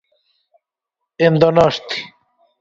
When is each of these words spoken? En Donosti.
En 1.27 1.33
Donosti. 1.39 2.01